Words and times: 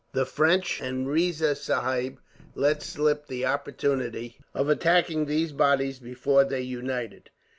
The 0.13 0.25
French 0.25 0.81
and 0.81 1.07
Riza 1.07 1.53
Sahib 1.53 2.17
let 2.55 2.81
slip 2.81 3.27
the 3.27 3.45
opportunity 3.45 4.39
of 4.51 4.67
attacking 4.67 5.27
these 5.27 5.51
bodies, 5.51 5.99
before 5.99 6.43
they 6.43 6.61
united. 6.63 7.29